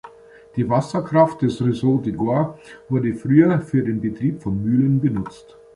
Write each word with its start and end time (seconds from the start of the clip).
Die 0.55 0.67
Wasserkraft 0.67 1.43
des 1.43 1.61
Ruisseau 1.61 1.99
du 1.99 2.11
Gour 2.11 2.57
wurde 2.89 3.13
früher 3.13 3.61
für 3.61 3.83
den 3.83 4.01
Betrieb 4.01 4.41
von 4.41 4.59
Mühlen 4.63 4.99
genutzt. 4.99 5.55